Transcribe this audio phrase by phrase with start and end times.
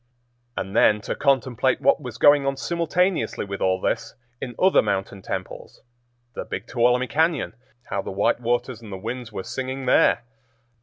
[0.57, 5.21] And then to contemplate what was going on simultaneously with all this in other mountain
[5.21, 5.81] temples;
[6.33, 10.23] the Big Tuolumne Cañon—how the white waters and the winds were singing there!